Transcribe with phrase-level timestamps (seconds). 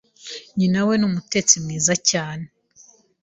[0.57, 2.45] Nyinawe wa ni umutetsi mwiza cyane.